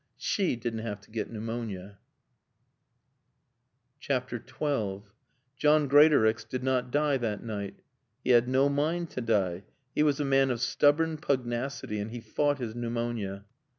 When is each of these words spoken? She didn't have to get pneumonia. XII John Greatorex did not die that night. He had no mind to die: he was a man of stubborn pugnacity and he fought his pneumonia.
She 0.17 0.55
didn't 0.55 0.79
have 0.79 0.99
to 1.01 1.11
get 1.11 1.29
pneumonia. 1.29 1.99
XII 4.01 4.39
John 5.57 5.87
Greatorex 5.87 6.43
did 6.43 6.63
not 6.63 6.89
die 6.89 7.17
that 7.17 7.43
night. 7.43 7.83
He 8.23 8.31
had 8.31 8.47
no 8.49 8.67
mind 8.67 9.11
to 9.11 9.21
die: 9.21 9.61
he 9.93 10.01
was 10.01 10.19
a 10.19 10.25
man 10.25 10.49
of 10.49 10.59
stubborn 10.59 11.17
pugnacity 11.19 11.99
and 11.99 12.09
he 12.09 12.19
fought 12.19 12.57
his 12.57 12.73
pneumonia. 12.73 13.45